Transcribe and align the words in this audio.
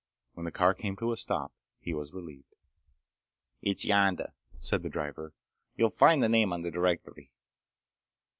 When 0.33 0.45
the 0.45 0.51
car 0.51 0.73
came 0.73 0.95
to 0.97 1.11
a 1.11 1.15
stop 1.15 1.53
he 1.79 1.93
was 1.93 2.11
relieved. 2.11 2.55
"It's 3.61 3.85
yonder," 3.85 4.33
said 4.59 4.81
the 4.81 4.89
driver. 4.89 5.35
"You'll 5.75 5.91
find 5.91 6.23
the 6.23 6.27
name 6.27 6.51
on 6.51 6.63
the 6.63 6.71
directory." 6.71 7.29